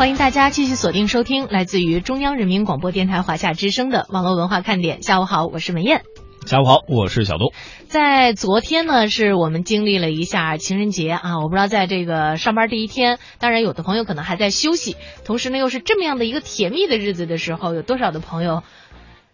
[0.00, 5.02] 欢迎大家继续锁定收听来自于中央人民广播电台华夏之声的网络文化看点。
[5.02, 6.04] 下午好，我是文艳。
[6.46, 7.52] 下午好，我是小东。
[7.88, 11.40] 在昨天呢，是我们经历了一下情人节啊。
[11.40, 18.62] 我不知道在这个上班第一天，当然有的朋友可能还在休息，同时呢又是这么样的一个甜蜜的日子的时候，有多少的朋友？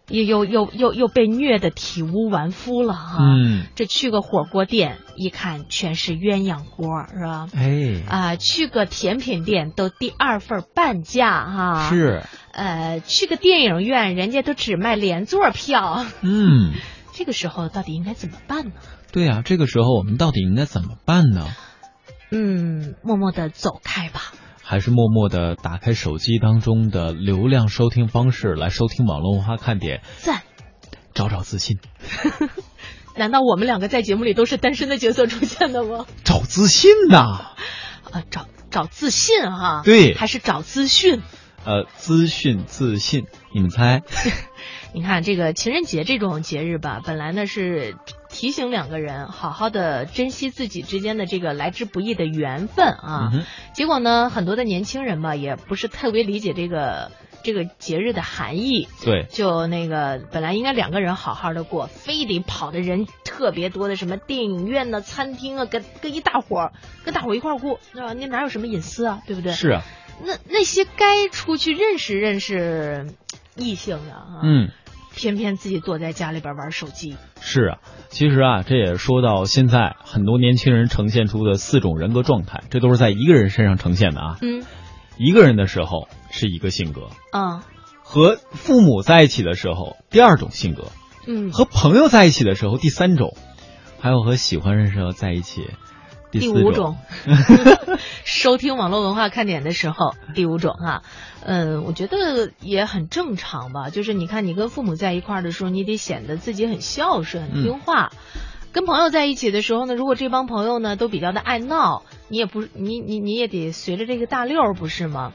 [0.07, 3.17] 又又又又又被虐的体无完肤了哈！
[3.19, 7.47] 嗯，这去个火锅店，一看全是鸳鸯锅，是吧？
[7.55, 11.89] 哎，啊，去个甜品店都第二份半价哈。
[11.89, 12.23] 是。
[12.51, 16.05] 呃，去个电影院，人家都只卖连座票。
[16.21, 16.73] 嗯。
[17.17, 18.73] 这个时候到底应该怎么办呢？
[19.11, 21.47] 对啊，这个时候我们到底应该怎么办呢？
[22.29, 24.33] 嗯，默默的走开吧。
[24.67, 30.41] 还是默默的打开手机当中的流量收听方式来收听网络文化看点，赞，
[31.13, 31.77] 找找自信。
[33.15, 36.07] 难道我们两个在节目里都是单身的角色出现的吗？
[36.23, 37.53] 找自信呐，
[38.11, 41.21] 啊，找找自信哈，对，还是找资讯？
[41.63, 44.01] 呃，资讯自信，你们猜？
[44.95, 47.95] 你看这个情人节这种节日吧，本来呢是。
[48.35, 53.31] 提醒两个人好好的珍惜自己之间的这个来之不易的缘分啊！
[53.73, 58.89] 结果呢，很多的年轻人吧，也不是特别理解这个这个节日的含义。
[59.05, 66.73] 对，就那个本来应该两个人好好的过，非得跑的人特别多的什么电影院呢、餐厅啊，跟跟一大伙儿
[67.05, 69.21] 跟大伙儿一块儿过，那那哪有什么隐私啊？
[69.25, 69.53] 对不对？
[69.53, 69.81] 是啊。
[70.21, 73.07] 那那些该出去认识认识
[73.55, 74.41] 异性的啊。
[74.43, 74.71] 嗯。
[75.15, 77.15] 偏偏自己躲在家里边玩手机。
[77.39, 77.77] 是啊，
[78.09, 84.37] 其实啊，这也说到现在很多年轻人呈现出的四种人格状态，这都是在一个人身上呈现的啊。
[84.41, 84.63] 嗯，
[85.17, 87.61] 一个人的时候是一个性格，嗯，
[88.03, 90.91] 和父母在一起的时候第二种性格，
[91.27, 93.35] 嗯，和朋友在一起的时候第三种，
[93.99, 95.69] 还有和喜欢人时候在一起
[96.39, 96.97] 第五种。
[98.23, 101.01] 收听网络文化看点的时候第五种啊。
[101.47, 103.89] 嗯，我觉得也很正常吧。
[103.89, 108.09] 就是你看，你跟父母在一块儿的时候，你得显得自己很孝顺、很听话；
[108.71, 115.33] 跟朋友在一起的时候呢，如果这帮朋友呢都比较的爱闹，你也不，你你你也得随着这个大溜儿，不是吗？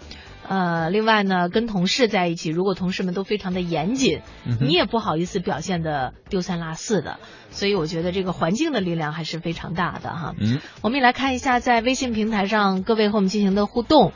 [0.48, 4.20] 呃，另外呢，跟同事在一起，如果同事们都非常的严谨，
[4.60, 7.18] 你也不好意思表现的丢三落四的。
[7.50, 10.34] 所以我觉得这个环境的力量还是非常大的哈。
[10.38, 14.12] 嗯，我们也来看一下在微信平台上各位和我们进行的互动。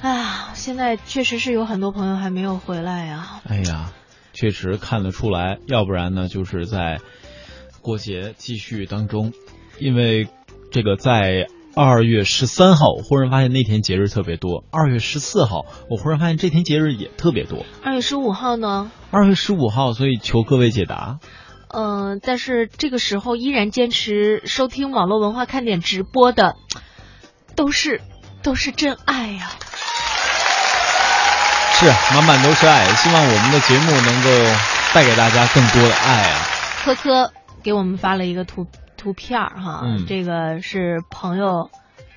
[0.00, 3.40] 哎呀，现在确实是有很多朋友还没有回来呀。
[3.48, 3.92] 哎呀，
[4.32, 6.98] 确实看得出来，要不然呢，就是在
[7.80, 9.32] 过节继续当中，
[9.78, 10.28] 因为
[10.70, 17.64] 这个在二月十三号，我忽然发现那天节日特别多；二月十四号，我忽然发现这天节日也特别多。
[17.82, 18.90] 二月十五号呢？
[19.10, 21.18] 二月十五号，所以求各位解答。
[21.68, 26.56] 嗯，但是这个时候依然坚持收听网络文化看点直播的，
[27.56, 28.02] 都是
[28.42, 29.50] 都是真爱呀。
[31.72, 34.30] 是满满都是爱，希望我们的节目能够
[34.92, 36.38] 带给大家更多的爱啊！
[36.84, 38.66] 科科给我们发了一个图
[39.02, 41.70] 图片哈，嗯，这个是朋友，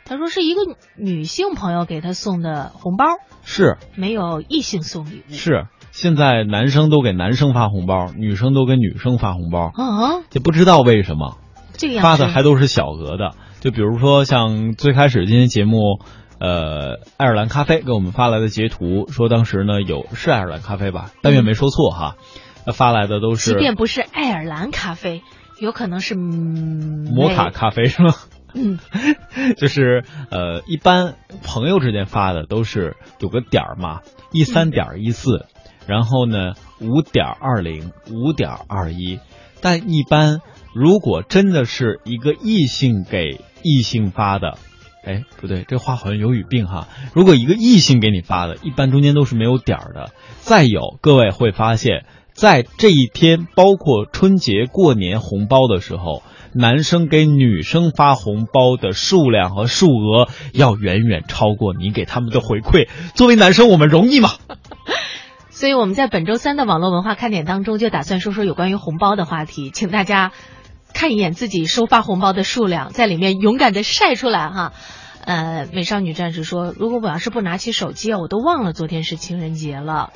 [0.05, 0.61] 他说是一个
[0.95, 3.05] 女性朋友给他送的红包，
[3.43, 11.37] 是没有异性送礼物，是现在男生都给男生发红包，女生都给女生发红包啊，也不知道为什么
[11.73, 13.31] 这个发的还都是小额的，
[13.61, 15.99] 就比如说像最开始今天节目。
[16.37, 21.11] 呃，爱尔兰咖啡给我们发来的截图说，当时呢有是爱尔兰咖啡吧？
[21.21, 22.17] 但愿没说错哈。
[22.73, 25.23] 发来的都是，即便不是爱尔兰咖啡，
[25.59, 28.13] 有可能是摩卡咖啡是吗？
[28.53, 28.79] 嗯，
[29.57, 34.01] 就是呃，一般朋友之间发的都是有个点儿嘛，
[34.31, 35.45] 一三点一四，
[35.87, 39.19] 然后呢五点二零，五点二一。
[39.61, 40.41] 但一般
[40.73, 44.57] 如果真的是一个异性给异性发的。
[45.03, 46.87] 哎，不对，这话好像有语病哈。
[47.13, 50.11] 如果一个异性给你发的，一般中间都是没有点儿的。
[50.39, 52.05] 再有，各位会发现，
[52.35, 56.21] 在这一天，包括春节、过年红包的时候，
[56.53, 62.89] 男生给女生发红包的数量和数额要远远超过你给他们的回馈。
[63.15, 64.31] 作为男生，我们容易吗？
[65.49, 70.33] 所以我们在本周三的网络文化看点当中，就打算说说有关于红包的话题，请大家。
[70.93, 74.71] 看一眼自己收发红包的数量，在里面勇敢的晒出来哈。
[75.25, 80.11] 呃，美少女战士说，如果我要是不拿起手机啊，我都忘了昨天是情人节了。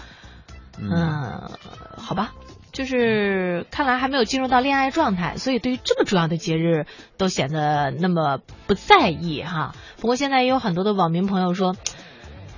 [0.77, 1.50] 嗯，
[1.98, 2.33] 好吧，
[2.71, 6.86] 就是看来还没有进入到恋爱状态，所以对于这么重要的节日
[7.18, 9.74] 都显得那么不在意哈。
[10.00, 11.75] 不过现在也有很多的网民朋友说，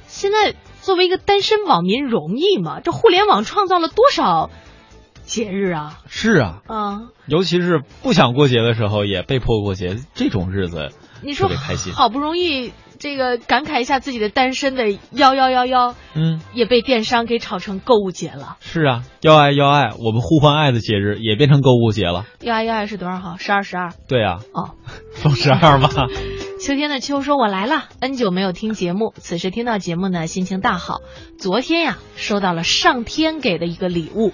[0.08, 2.80] 现在作为一个单身网民容易吗？
[2.82, 4.50] 这互联网创造了多少？
[5.24, 10.90] 节日啊，是啊，嗯，尤其是不想过节的时候，也被迫过节，这种日子
[11.22, 11.94] 你说开心。
[11.94, 18.58] 好不容易这个感慨一下自己的单身的幺幺幺幺，嗯，也被电商给炒成购物节了。
[18.60, 22.28] 是啊，要爱要爱，我们互换爱的节日也变成购物节了。
[22.42, 23.38] 要爱要爱是多少号？
[23.38, 23.92] 十二十二。
[24.08, 24.76] 对啊，哦，
[25.16, 25.90] 双十二嘛。
[26.62, 31.00] 秋天的秋说：“我来了，N 久没有听节目，此时听到节目呢，心情大好。
[31.40, 34.32] 昨天呀，收到了上天给的一个礼物，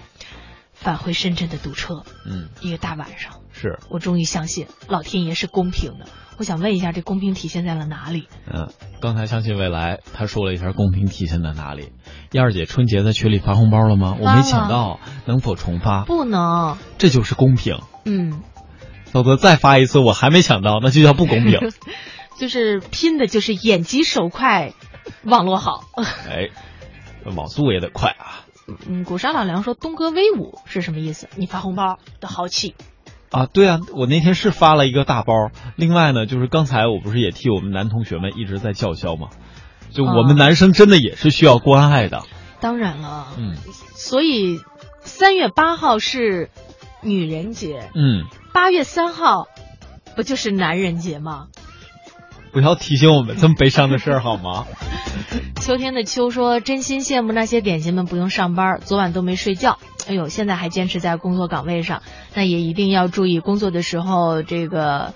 [0.73, 2.03] 返回深圳的堵车。
[2.29, 6.07] 嗯，一个大晚上，是我终于相信老天爷是公平的。
[6.37, 8.27] 我想问一下，这公平体现在了哪里？
[8.45, 8.69] 嗯，
[9.01, 11.91] 刚才相信未来他说了一下公平体现在哪里。
[12.31, 14.15] 燕儿姐春节在群里发红包了吗？
[14.19, 16.05] 我没抢到，能否重发？
[16.05, 17.79] 不能，这就是公平。
[18.05, 18.43] 嗯，
[19.05, 21.59] 否则再发一次我还没抢到，那就叫不公平。
[22.37, 24.73] 就是拼的就是眼疾手快，
[25.23, 25.85] 网络好。
[25.97, 26.49] 哎，
[27.35, 28.45] 网速也得快啊。
[28.87, 31.27] 嗯，古沙老梁说东哥威武是什么意思？
[31.35, 32.75] 你发红包的豪气。
[33.29, 35.33] 啊，对啊，我那天是发了一个大包。
[35.75, 39.29] 另外呢，就是刚才我不是也替我们男同学们一直在叫嚣吗？
[39.91, 42.23] 就我们男生真的也是需要关爱的。
[42.59, 43.55] 当然了，嗯，
[43.95, 44.59] 所以
[45.01, 46.49] 三月八号是
[47.01, 49.47] 女人节，嗯，八月三号
[50.15, 51.47] 不就是男人节吗？
[52.57, 54.65] 不要提醒我们这么悲伤的事儿好吗？
[55.61, 59.77] 秋天的秋说：“真心羡慕那些点心们不用上班，昨晚都没睡觉。
[60.07, 62.01] 哎呦，现在还坚持在工作岗位上，
[62.33, 65.13] 那也一定要注意工作的时候这个。”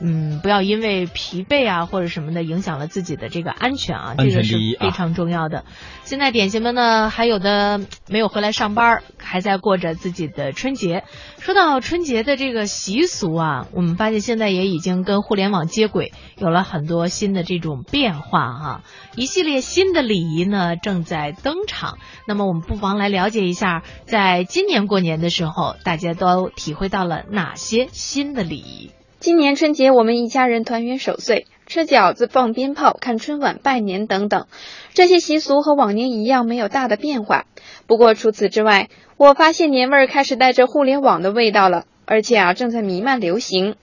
[0.00, 5.64] 嗯，不要因为疲惫啊或者什么的影响了自己的这个安全啊，这个是非常重要的。
[6.04, 11.04] 现在点心们呢，还有的没有回来上班，还在过着自己的春节。
[11.38, 18.80] 说到春节的这个习俗啊，我们发现现在也已经跟互联网接轨，有了很多新的这种变化哈。
[19.14, 21.98] 一系列新的礼仪呢正在登场。
[22.26, 28.90] 那么我们不妨来了解一下，在今年过年的时候，大家都体会到了哪些新的礼仪。
[29.22, 34.48] 今年春节，我们一家人团圆守岁，吃饺子、放鞭炮、看春晚、拜年等等，
[34.94, 37.44] 这些习俗和往年一样，没有大的变化。
[37.86, 43.76] 不过除此之外，我发现年味儿开始带着互联网的味道了，而且啊，正在弥漫流行。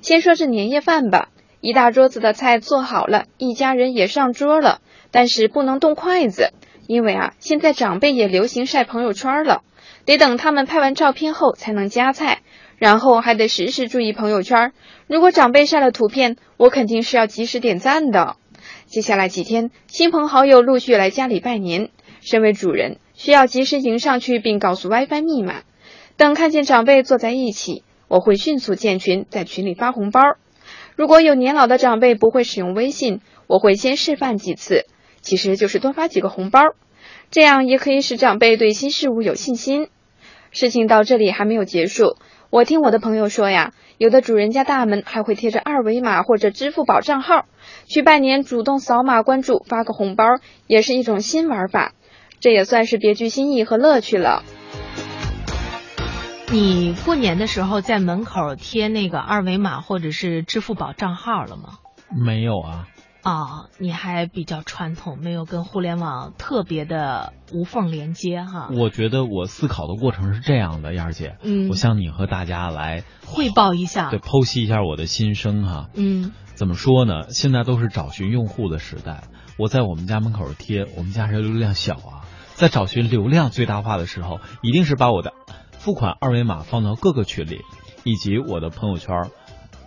[0.00, 1.28] 先说这年夜饭吧，
[1.60, 4.80] 一大桌子的菜做好了，一家人也上桌了，
[5.12, 6.50] 但是不能动筷子，
[6.88, 9.62] 因为啊，现在长辈也流行晒朋友圈了，
[10.06, 12.40] 得等他们拍完照片后才能夹菜。
[12.82, 14.72] 然后还得时时注意朋友圈，
[15.06, 18.34] 如果长辈晒了图片，我肯定是要及时点赞的。
[18.86, 21.90] 接下来几天，亲朋好友陆续来家里拜年，
[22.22, 25.62] 身为主人，需要及时迎上去并告诉 WiFi 密码。
[26.16, 30.20] 等看见长辈坐在一起，我会迅速建群，在群里发红包。
[30.96, 34.86] 如果有年老的长辈不会使用微信，我会先示范几次，
[35.20, 36.60] 其实就是多发几个红包，
[37.30, 39.86] 这样也可以使长辈对新事物有信心。
[40.50, 42.16] 事情到这里还没有结束。
[42.52, 47.46] 我听我的朋友说呀，有的主人家大门还会贴着二维码或者支付宝账号，
[47.86, 50.24] 去拜年主动扫码关注发个红包，
[50.66, 51.92] 也是一种新玩法，
[52.40, 54.42] 这也算是别具新意和乐趣了。
[56.50, 61.78] 你过年的时候在门口贴那个二维码或者是支付宝账号了吗？
[62.14, 62.86] 没有啊。
[63.22, 68.68] 啊，你还比较传统，没有跟互联网特别的无缝连接哈。
[68.72, 75.88] 我觉得我思考的过程是这样的，燕儿姐，嗯，我向你和大家来汇报一下，对，剖析一下我的心声哈。
[75.94, 77.30] 嗯，怎么说呢？
[77.30, 79.22] 现在都是找寻用户的时代，
[79.56, 85.32] 我在我们家门口贴，我们家人流量小啊，在找寻流量最大化的时候，一定是把我的
[85.78, 87.60] 付款二维码放到各个群里，
[88.02, 89.30] 以及我的朋友圈。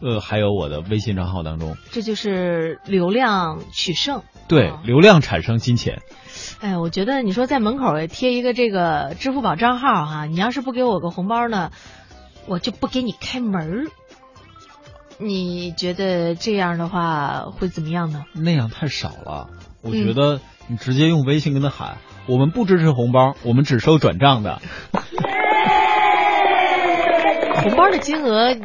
[0.06, 4.22] 呃，还有我的微信账号当中，这就是流量取胜。
[4.48, 6.04] 对，流量产生金钱。
[6.60, 11.72] 哎，我觉得你说在门口贴一个这个支付宝账号哈，你要是不给我个红包呢，
[12.46, 13.88] 我就不给你开门儿。
[15.18, 18.26] 你觉得这样的话会怎么样呢？
[18.36, 19.50] 那样太少了，
[19.82, 21.98] 我觉得你直接用微信跟他喊，
[22.28, 24.62] 我们不支持红包，我们只收转账的。
[27.86, 28.58] 红包的金额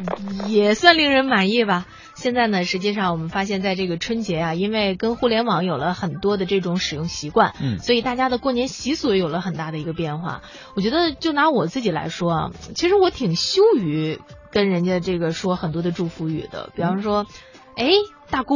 [0.47, 1.85] 也算令人满意吧。
[2.15, 10.41] 现在呢，实际上我们发现，在这个春节啊，因为跟互联网有了很多的这种使用习惯，嗯，所以大家的过年习俗也有了很大的一个变化。
[10.75, 14.19] 我觉得，就拿我自己来说啊，其实我挺羞于
[14.51, 16.71] 跟人家这个说很多的祝福语的。
[16.75, 17.27] 比方说，
[17.75, 17.91] 哎，
[18.31, 18.55] 大姑，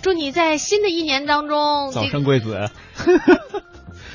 [0.00, 2.70] 祝你在新的一年当中早生贵子。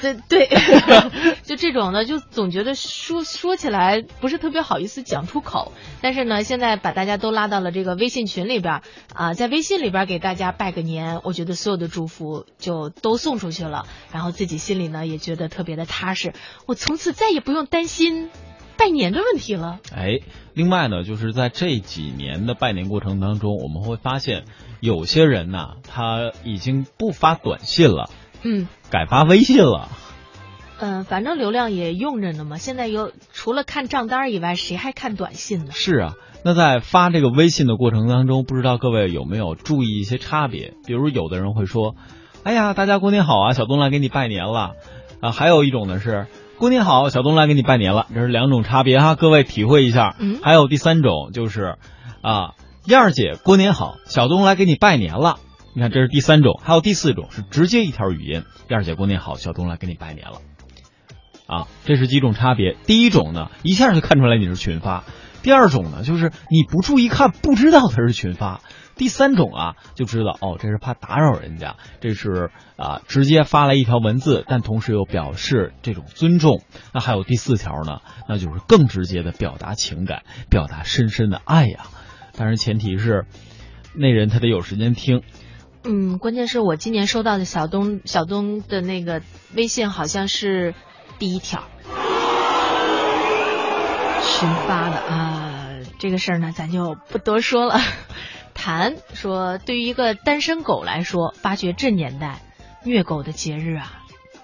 [0.01, 0.49] 对对，
[1.43, 5.71] 就这种呢，就总觉得说说起来不是特别好意思讲出口。
[6.01, 8.81] 但是呢，现在把大家都拉到了这个微信群里边
[9.13, 16.33] 啊，在微信里边给大家拜个年，我觉得所有的祝福就都送出去了，然后自己心里呢也觉得特别的踏实。
[16.65, 18.29] 我从此再也不用担心
[18.77, 19.79] 拜年的问题了。
[19.95, 20.19] 哎，
[20.53, 24.45] 另外呢，就是在这几年的拜年过程当中，我们会发现
[24.79, 28.09] 有些人呢，他已经不发短信了，
[28.43, 29.87] 嗯改发微信了。
[30.79, 32.57] 嗯，反正流量也用着呢嘛。
[32.57, 35.67] 现在有除了看账单以外，谁还看短信呢？
[35.71, 40.73] 是啊，那在发这个微信的过程当中，不知道各位有没有注意一些差别？
[40.87, 41.95] 比如有的人会说
[42.43, 44.71] ：“哎呀，大家过年好啊，小东来给你拜年了。”
[45.21, 46.25] 啊，还有一种呢是
[46.57, 50.15] “过年好，小东来给你拜年了”，这是两种差别哈，各位体会一下。
[50.17, 51.75] 嗯还有第三种就是
[52.23, 52.55] 啊，
[52.85, 55.37] 燕儿姐过年好，小东来给你拜年了。
[55.73, 60.41] 你看，这是第三种，还有第四种是直接一条语音，燕儿姐过年好，小东来给你拜年了。
[61.47, 62.75] 啊，这是几种差别。
[62.85, 65.03] 第一种呢，一下就看出来你是群发；
[65.43, 68.61] 第二种呢，就是你不注意看，不知道他是群发；
[68.95, 76.61] 第三种啊，就知道哦，这是怕打扰人家，这是啊直接发来一条文字，但同时又表示这种尊重。
[76.93, 81.85] 那还有第四条呢，那就是更直接的表达情感，表达深深的爱呀。
[82.37, 83.25] 当然，前提是
[83.95, 85.21] 那人他得有时间听。
[85.83, 89.21] 嗯，关键是我今年收到的小东小东的那个
[89.55, 90.75] 微信好像是
[91.17, 91.63] 第一条
[94.23, 97.79] 群发的啊，这个事儿呢咱就不多说了。
[98.53, 102.41] 谈说，对于一个单身狗来说，发觉这年代
[102.83, 104.00] 虐狗的节日啊，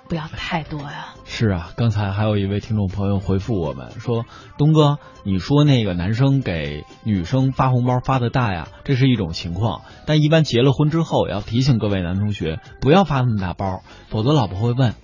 [0.08, 1.14] 不要太多呀。
[1.26, 4.26] 是啊，刚才还有一位听众朋友回复我们说
[4.58, 14.96] ：“东哥，你说那个男生给女生发红包发的大呀，这是一种情况，但一般结了婚之后，也要提醒各位男同学不要发那么大包，否则老婆会问：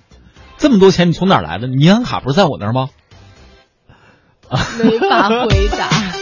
[0.57, 1.67] 这么多钱你从哪儿来的？
[1.67, 2.89] 你银行卡不是在我那儿吗？”
[4.83, 6.12] 没法回答。